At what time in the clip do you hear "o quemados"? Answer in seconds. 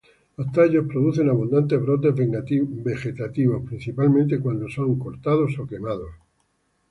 5.59-6.09